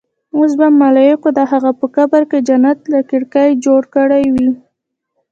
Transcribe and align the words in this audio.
اوس 0.37 0.51
به 0.59 0.67
ملايکو 0.81 1.29
د 1.37 1.39
هغه 1.51 1.71
په 1.79 1.85
قبر 1.95 2.21
کې 2.31 2.39
جنت 2.47 2.79
له 2.93 2.99
کړکۍ 3.09 3.49
جوړ 3.65 3.81
کړې 3.95 4.23
وي. 4.33 4.49